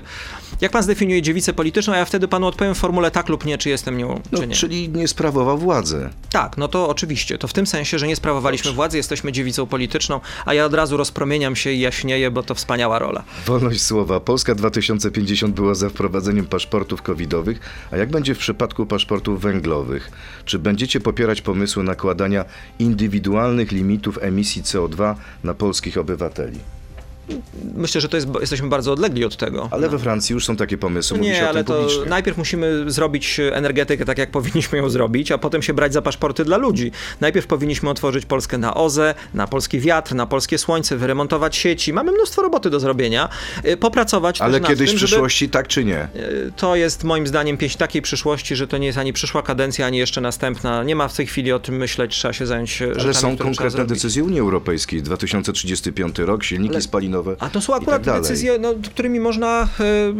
[0.60, 3.58] Jak pan zdefiniuje dziewicę polityczną, a ja wtedy panu odpowiem w formule tak lub nie,
[3.58, 4.54] czy jestem nią, No, czy nie.
[4.54, 6.10] czyli nie sprawował władzy.
[6.30, 7.38] Tak, no to oczywiście.
[7.38, 10.96] To w tym sensie, że nie sprawowaliśmy władzy, jesteśmy dziewicą polityczną, a ja od razu
[10.96, 13.22] rozpromieniam się i jaśnieję, bo to wspaniała rola.
[13.46, 14.20] Wolność słowa.
[14.20, 20.10] Polska 2050 była za wprowadzeniem paszportów covidowych, a jak będzie w przypadku paszportów węglowych?
[20.44, 22.44] Czy będziecie popierać pomysły nakładania
[22.78, 24.31] indywidualnych limitów emisji
[24.62, 26.58] CO2 na polskich obywateli?
[27.74, 29.68] Myślę, że to jest, jesteśmy bardzo odlegli od tego.
[29.70, 32.04] Ale we Francji już są takie pomysły, mówi Nie, o ale tym to publicznie.
[32.10, 36.44] najpierw musimy zrobić energetykę tak, jak powinniśmy ją zrobić, a potem się brać za paszporty
[36.44, 36.92] dla ludzi.
[37.20, 41.92] Najpierw powinniśmy otworzyć Polskę na OZE, na polski wiatr, na polskie słońce, wyremontować sieci.
[41.92, 43.28] Mamy mnóstwo roboty do zrobienia.
[43.66, 46.04] Y, Popracować Ale kiedyś tym, w żeby- przyszłości tak czy nie?
[46.16, 49.86] Y, To jest moim zdaniem pieśń takiej przyszłości, że to nie jest ani przyszła kadencja,
[49.86, 50.84] ani jeszcze następna.
[50.84, 53.34] Nie ma w tej chwili o tym myśleć, trzeba się zająć rzeczami, Ale są które
[53.36, 55.02] trzeba konkretne decyzje Unii Europejskiej.
[55.02, 58.22] 2035 rok, silniki Ale- spalinowe A to są tak akurat dalej.
[58.22, 59.68] decyzje, no, którymi można,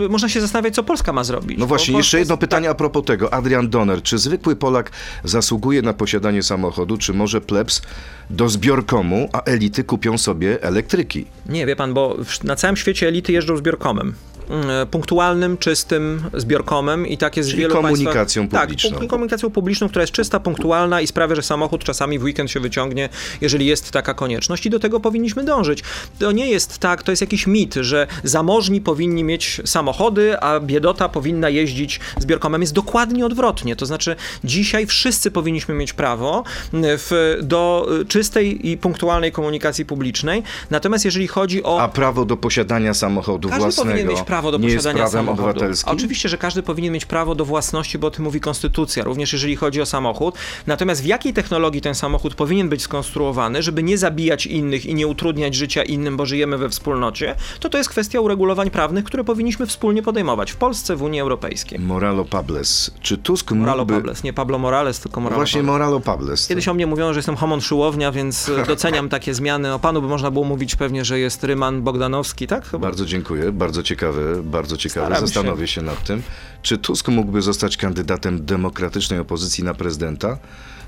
[0.05, 1.59] y, można się zastanawiać, co Polska ma zrobić.
[1.59, 2.49] No właśnie, jeszcze jedno jest- tak.
[2.49, 3.35] pytanie a propos tego.
[3.35, 4.91] Adrian Donner, czy zwykły Polak
[5.25, 7.83] zasługuje na posiadanie samochodu, czy może plebs
[8.31, 11.27] do zbiorkomu, a elity kupią sobie elektryki?
[11.47, 14.15] Nie, wie pan, bo na całym świecie elity jeżdżą zbiorkomem.
[14.51, 18.63] Mm, Punktualnym, czystym zbiorkomem i tak jest Czyli wielu komunikacją państwach.
[18.63, 18.99] publiczną.
[18.99, 22.61] Tak, komunikacją publiczną, która jest czysta, punktualna i sprawia, że samochód czasami w weekend się
[22.61, 23.09] wyciągnie,
[23.41, 25.83] jeżeli jest taka konieczność i do tego powinniśmy dążyć.
[26.19, 31.09] To nie jest tak, to jest jakiś mit, że zamożni powinni mieć samochody, a biedota
[31.09, 32.61] powinna jeździć zbiorkomem.
[32.61, 33.77] Jest dokładnie odwrotnie.
[33.77, 40.43] To znaczy dzisiaj wszyscy powinniśmy mieć prawo w, do y, czystej i punktualnej komunikacji publicznej.
[40.71, 44.77] Natomiast jeżeli chodzi o A prawo do posiadania samochodu każdy własnego prawo do nie jest
[44.77, 45.49] posiadania prawem samochodu.
[45.49, 45.93] obywatelskim?
[45.93, 49.57] Oczywiście, że każdy powinien mieć prawo do własności, bo o tym mówi konstytucja, również jeżeli
[49.57, 50.35] chodzi o samochód.
[50.67, 55.07] Natomiast w jakiej technologii ten samochód powinien być skonstruowany, żeby nie zabijać innych i nie
[55.07, 59.67] utrudniać życia innym, bo żyjemy we wspólnocie, to to jest kwestia uregulowań prawnych, które powinniśmy
[59.67, 61.79] wspólnie podejmować w Polsce, w Unii Europejskiej.
[61.79, 62.91] Moralo Pables.
[63.01, 63.95] Czy Tusk Moralo mógłby...
[63.95, 65.73] Pables, nie Pablo Morales, tylko Moralo Właśnie Pables.
[65.73, 66.49] Moralo Pables.
[66.49, 69.75] Kiedyś o mnie mówiono, że jestem homon szyłownia, więc e, doceniam takie zmiany.
[69.75, 72.67] O panu by można było mówić pewnie, że jest Ryman Bogdanowski, tak?
[72.67, 72.87] Chyba.
[72.87, 75.07] Bardzo dziękuję, bardzo ciekawe, bardzo ciekawe.
[75.07, 75.27] Staram się.
[75.27, 76.23] Zastanowię się nad tym.
[76.63, 80.39] Czy Tusk mógłby zostać kandydatem demokratycznej opozycji na prezydenta,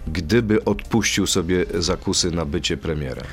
[0.07, 3.25] gdyby odpuścił sobie zakusy na bycie premierem?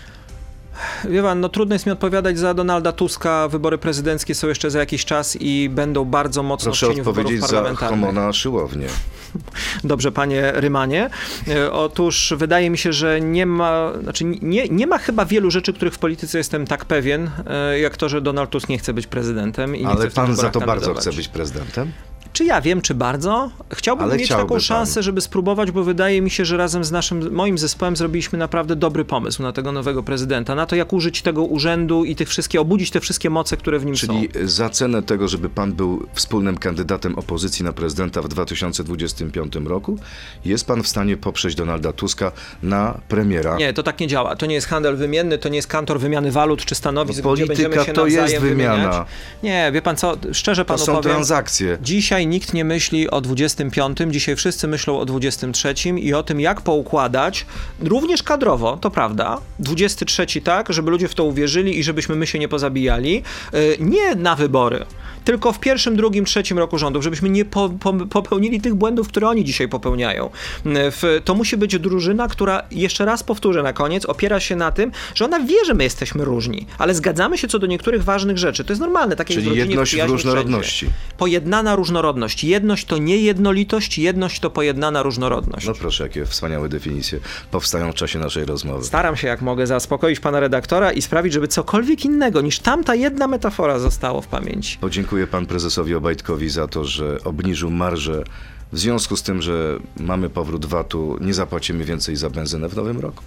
[1.10, 3.48] Wie pan, no trudno jest mi odpowiadać za Donalda Tuska.
[3.48, 7.18] Wybory prezydenckie są jeszcze za jakiś czas i będą bardzo mocno Proszę w cieniu wyborów
[7.20, 7.76] odpowiedzieć za.
[7.76, 8.88] Homona Szyłownię.
[9.84, 11.10] Dobrze, panie Rymanie.
[11.48, 15.74] E, Otóż wydaje mi się, że nie ma, znaczy nie, nie ma chyba wielu rzeczy,
[15.74, 19.08] których w polityce jestem tak pewien, e, jak to, że Donald Tusk nie chce być
[19.08, 19.76] prezydentem.
[19.76, 21.02] I nie chce Ale tych pan za to bardzo kandydować.
[21.02, 21.92] chce być prezydentem?
[22.34, 23.52] Czy ja wiem, czy bardzo?
[23.74, 24.62] Chciałbym Ale mieć chciałby taką pan.
[24.62, 28.76] szansę, żeby spróbować, bo wydaje mi się, że razem z naszym, moim zespołem zrobiliśmy naprawdę
[28.76, 32.62] dobry pomysł na tego nowego prezydenta, na to, jak użyć tego urzędu i tych wszystkie,
[32.62, 34.08] obudzić te wszystkie moce, które w nim są.
[34.08, 39.98] Czyli za cenę tego, żeby pan był wspólnym kandydatem opozycji na prezydenta w 2025 roku,
[40.46, 42.32] jest pan w stanie poprzeć Donalda Tuska
[42.64, 43.58] na premiera?
[43.58, 44.36] Nie, to tak nie działa.
[44.36, 47.46] To nie jest handel wymienny, to nie jest kantor wymiany walut czy stanowisk, No, gdzie
[47.46, 48.76] polityka będziemy się to jest wymiana.
[48.76, 49.08] wymieniać.
[49.44, 51.04] Nie, wie pan co, szczerze To panu są powiem.
[51.04, 51.78] transakcje.
[51.82, 56.62] Dzisiaj nikt nie myśli o 25, dzisiaj wszyscy myślą o 23 i o tym, jak
[56.62, 57.46] poukładać,
[57.80, 62.40] również kadrowo, to prawda, 23 tak, żeby ludzie w to uwierzyli i żebyśmy my się
[62.40, 64.86] nie pozabijali, y, nie na wybory,
[65.24, 69.30] tylko w pierwszym, drugim, trzecim roku rządów, żebyśmy nie po, po, popełnili tych błędów, które
[69.30, 70.30] oni dzisiaj popełniają.
[70.66, 74.92] W, to musi być drużyna, która, jeszcze raz powtórzę na koniec, opiera się na tym,
[75.16, 78.64] że ona wie, że my jesteśmy różni, ale zgadzamy się co do niektórych ważnych rzeczy.
[78.64, 80.86] To jest normalne, takie Czyli jedność w różnorodności.
[80.86, 80.96] wszędzie.
[81.18, 82.44] Pojednana różnorodność.
[82.44, 85.68] Jedność to nie jednolitość, jedność to pojednana różnorodność.
[85.68, 87.20] No proszę, jakie wspaniałe definicje
[87.52, 88.86] powstają w czasie naszej rozmowy.
[88.86, 93.28] Staram się, jak mogę, zaspokoić pana redaktora i sprawić, żeby cokolwiek innego niż tamta jedna
[93.28, 94.78] metafora zostało w pamięci.
[94.78, 98.24] Podziękuję pan prezesowi Obajtkowi za to, że obniżył marżę.
[98.72, 103.00] W związku z tym, że mamy powrót VAT-u, nie zapłacimy więcej za benzynę w nowym
[103.00, 103.24] roku.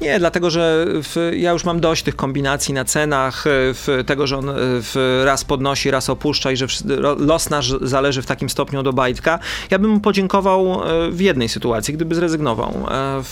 [0.00, 4.26] Nie, dlatego że w, ja już mam dość tych kombinacji na cenach, e, w, tego,
[4.26, 6.66] że on e, w, raz podnosi, raz opuszcza i że
[7.18, 9.38] los nasz zależy w takim stopniu od Obajtka.
[9.70, 12.86] Ja bym mu podziękował e, w jednej sytuacji, gdyby zrezygnował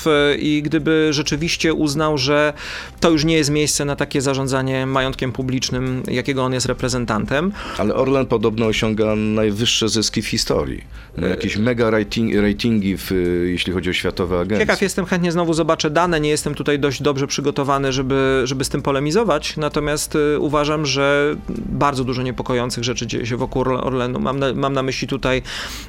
[0.07, 2.53] e, i gdyby rzeczywiście uznał, że
[3.01, 7.53] to już nie jest miejsce na takie zarządzanie majątkiem publicznym, jakiego on jest reprezentantem.
[7.79, 10.85] Ale Orlen podobno osiąga najwyższe zyski w historii.
[11.17, 13.11] Ma jakieś mega rating, ratingi, w,
[13.46, 14.59] jeśli chodzi o światowe agencje.
[14.66, 18.68] Ciekaw jestem, chętnie znowu zobaczę dane, nie jestem tutaj dość dobrze przygotowany, żeby, żeby z
[18.68, 24.20] tym polemizować, natomiast y, uważam, że bardzo dużo niepokojących rzeczy dzieje się wokół Orle- Orlenu.
[24.20, 25.42] Mam na, mam na myśli tutaj y,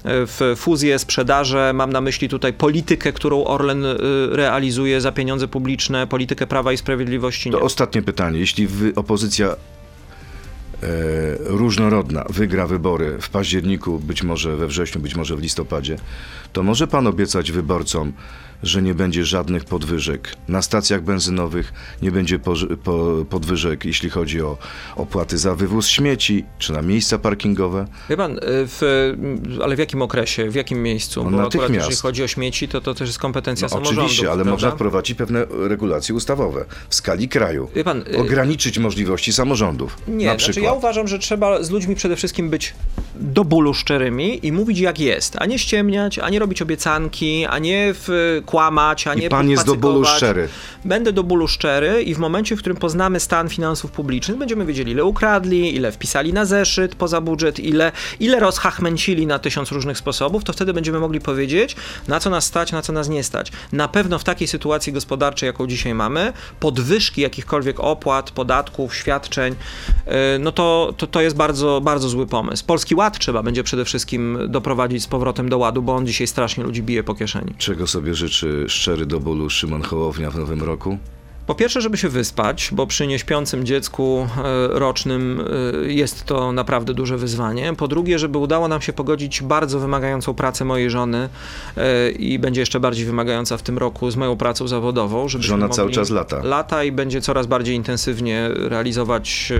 [0.06, 3.96] w fuzję, sprzedaże, mam na myśli tutaj politykę, którą Orlen y,
[4.32, 7.52] realizuje za pieniądze publiczne, politykę Prawa i Sprawiedliwości.
[7.52, 7.64] To Nie.
[7.64, 8.40] ostatnie pytanie.
[8.40, 9.56] Jeśli opozycja
[11.40, 15.98] różnorodna wygra wybory w październiku, być może we wrześniu, być może w listopadzie,
[16.54, 18.14] to może pan obiecać wyborcom,
[18.64, 20.36] że nie będzie żadnych podwyżek.
[20.48, 24.58] Na stacjach benzynowych nie będzie poży- po, podwyżek, jeśli chodzi o
[24.96, 27.86] opłaty za wywóz śmieci, czy na miejsca parkingowe.
[28.10, 28.82] Wie pan, y, w,
[29.64, 31.24] ale w jakim okresie, w jakim miejscu?
[31.24, 31.76] No, Bo akurat natychmiast.
[31.90, 34.02] jeżeli chodzi o śmieci, to to też jest kompetencja No, samorządu.
[34.02, 34.52] oczywiście, ale prawda?
[34.52, 37.70] można wprowadzić pewne regulacje ustawowe w skali kraju.
[37.76, 39.98] Wie pan, y, Ograniczyć możliwości samorządów.
[40.08, 40.72] Nie, na znaczy przykład.
[40.74, 42.74] ja uważam, że trzeba z ludźmi przede wszystkim być
[43.16, 47.60] do bólu szczerymi i mówić jak jest, a nie ściemniać, a nie robić obiecanki, a
[47.60, 50.50] nie w, kłamać, a nie I pan jest do bólu szczery.
[50.86, 54.92] Będę do bólu szczery i w momencie, w którym poznamy stan finansów publicznych, będziemy wiedzieli,
[54.92, 60.44] ile ukradli, ile wpisali na zeszyt poza budżet, ile, ile rozchachmęcili na tysiąc różnych sposobów,
[60.44, 61.76] to wtedy będziemy mogli powiedzieć,
[62.08, 63.52] na co nas stać, na co nas nie stać.
[63.72, 69.56] Na pewno w takiej sytuacji gospodarczej, jaką dzisiaj mamy, podwyżki jakichkolwiek opłat, podatków, świadczeń,
[70.06, 72.66] yy, no to, to, to jest bardzo, bardzo zły pomysł.
[72.66, 76.64] Polski Ład trzeba będzie przede wszystkim doprowadzić z powrotem do ładu, bo on dzisiaj strasznie
[76.64, 77.54] ludzi bije po kieszeni.
[77.58, 80.98] Czego sobie życzy szczery do bólu Szymon Hołownia w nowym roku?
[81.48, 85.46] Po pierwsze, żeby się wyspać, bo przy nieśpiącym dziecku e, rocznym
[85.84, 87.74] e, jest to naprawdę duże wyzwanie.
[87.78, 91.30] Po drugie, żeby udało nam się pogodzić bardzo wymagającą pracę mojej żony
[91.78, 95.28] e, i będzie jeszcze bardziej wymagająca w tym roku z moją pracą zawodową.
[95.28, 96.44] Żebyśmy Żona cały czas lata.
[96.44, 99.54] Lata i będzie coraz bardziej intensywnie realizować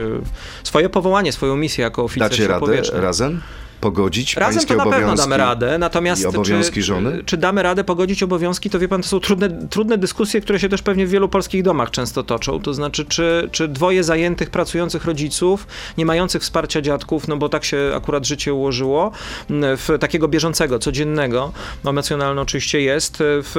[0.64, 3.42] swoje powołanie, swoją misję jako oficer Dacie radę razem?
[3.84, 7.24] Pogodzić Razem pańskie to na pewno damy radę, natomiast obowiązki czy, żony?
[7.26, 10.70] Czy damy radę pogodzić obowiązki, to wie pan, to są trudne, trudne dyskusje, które się
[10.70, 12.62] też pewnie w wielu polskich domach często toczą.
[12.62, 15.68] To znaczy, czy, czy dwoje zajętych, pracujących rodziców,
[15.98, 19.12] nie mających wsparcia dziadków, no bo tak się akurat życie ułożyło,
[19.50, 21.52] m, w takiego bieżącego, codziennego,
[21.86, 23.58] emocjonalne oczywiście jest, w,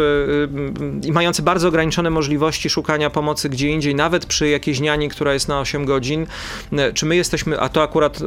[1.03, 5.33] y, i mający bardzo ograniczone możliwości szukania pomocy gdzie indziej, nawet przy jakiejś niani, która
[5.33, 6.27] jest na 8 godzin,
[6.73, 8.25] y, czy my jesteśmy, a to akurat y,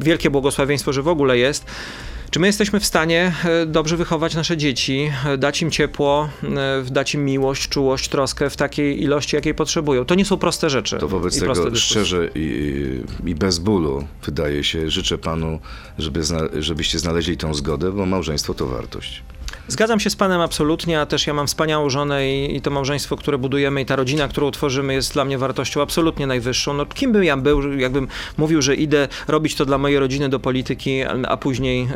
[0.00, 1.64] wielkie błogosławieństwo, że w ogóle jest,
[2.30, 6.84] czy my jesteśmy w stanie e, dobrze wychować nasze dzieci, e, dać im ciepło, e,
[6.90, 10.04] dać im miłość, czułość, troskę w takiej ilości, jakiej potrzebują?
[10.04, 10.98] To nie są proste rzeczy.
[10.98, 11.76] To wobec tego dyskusje.
[11.76, 15.60] szczerze i, i bez bólu, wydaje się, życzę panu,
[15.98, 19.22] żeby zna, żebyście znaleźli tą zgodę, bo małżeństwo to wartość.
[19.70, 23.16] Zgadzam się z panem absolutnie, a też ja mam wspaniałą żonę i, i to małżeństwo,
[23.16, 26.74] które budujemy i ta rodzina, którą tworzymy jest dla mnie wartością absolutnie najwyższą.
[26.74, 30.38] No kim bym ja był, jakbym mówił, że idę robić to dla mojej rodziny do
[30.40, 31.88] polityki, a- później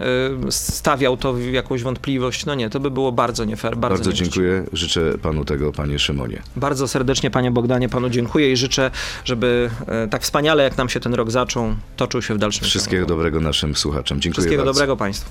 [0.46, 2.46] e, stawiał to w jakąś wątpliwość.
[2.46, 5.98] No nie, to by było bardzo nie fair, bardzo, Bardzo dziękuję, życzę panu tego, panie
[5.98, 6.42] Szymonie.
[6.56, 8.90] Bardzo serdecznie, panie Bogdanie, panu dziękuję i życzę,
[9.24, 13.02] żeby e, tak wspaniale, jak nam się ten rok zaczął, toczył się w dalszym Wszystkiego
[13.02, 13.08] ciągu.
[13.14, 14.20] dobrego naszym słuchaczom.
[14.20, 14.72] Dziękuję Wszystkiego bardzo.
[14.80, 15.30] dobrego państwu.